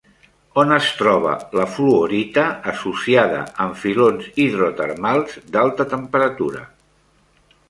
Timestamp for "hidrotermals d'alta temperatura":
4.47-6.67